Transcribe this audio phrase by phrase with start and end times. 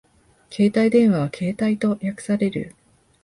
[0.49, 2.73] 携帯電話はケータイと略される